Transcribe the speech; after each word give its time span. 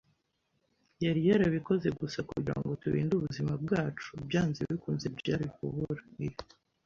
yari 1.05 1.21
yarabikoze 1.29 1.87
gusa 1.99 2.19
kugirango 2.29 2.71
turinde 2.81 3.11
ubuzima 3.15 3.53
bwacu, 3.63 4.11
byanze 4.27 4.59
bikunze 4.71 5.05
byari 5.19 5.45
kubura 5.55 6.03
iyo 6.25 6.39